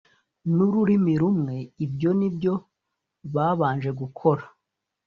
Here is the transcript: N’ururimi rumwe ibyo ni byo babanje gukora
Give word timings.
N’ururimi 0.55 1.13
rumwe 1.21 1.55
ibyo 1.85 2.09
ni 2.19 2.29
byo 2.35 2.53
babanje 3.33 3.89
gukora 3.99 4.43